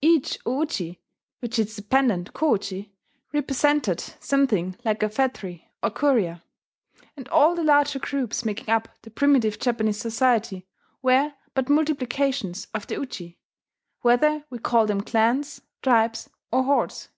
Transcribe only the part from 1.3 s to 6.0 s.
with its dependent ko uji, represented something like a phratry or